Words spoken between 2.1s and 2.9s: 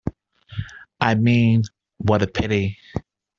a pity!